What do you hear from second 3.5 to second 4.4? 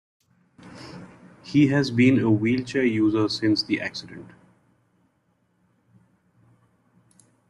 the accident.